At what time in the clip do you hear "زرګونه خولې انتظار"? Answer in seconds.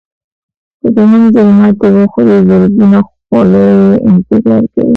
2.49-4.61